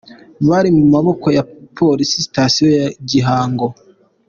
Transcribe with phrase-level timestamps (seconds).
[0.47, 3.67] Bari mu maboko ya ya police station ya Gihango.